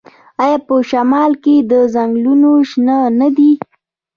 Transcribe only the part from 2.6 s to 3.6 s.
شنه نه دي؟